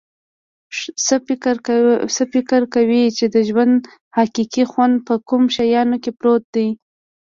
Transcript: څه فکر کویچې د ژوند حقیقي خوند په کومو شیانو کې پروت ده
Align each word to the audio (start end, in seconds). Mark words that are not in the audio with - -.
څه 2.15 2.23
فکر 2.39 2.61
کویچې 2.73 3.25
د 3.35 3.37
ژوند 3.49 3.77
حقیقي 4.17 4.63
خوند 4.71 4.95
په 5.07 5.13
کومو 5.27 5.51
شیانو 5.55 5.97
کې 6.03 6.11
پروت 6.19 6.43
ده 6.53 6.65